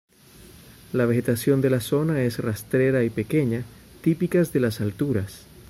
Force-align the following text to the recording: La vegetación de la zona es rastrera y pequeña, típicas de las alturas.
La 0.93 1.05
vegetación 1.05 1.61
de 1.61 1.69
la 1.69 1.79
zona 1.79 2.23
es 2.23 2.39
rastrera 2.39 3.03
y 3.03 3.11
pequeña, 3.11 3.65
típicas 4.01 4.51
de 4.51 4.59
las 4.61 4.81
alturas. 4.81 5.45